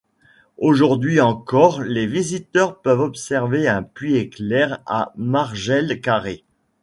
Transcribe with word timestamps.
Aujourd’hui 0.57 1.21
encore, 1.21 1.81
les 1.83 2.07
visiteurs 2.07 2.81
peuvent 2.81 3.01
observer 3.01 3.67
un 3.67 3.83
puits 3.83 4.15
éclair 4.15 4.81
à 4.87 5.13
margelle 5.15 6.01
carrée. 6.01 6.43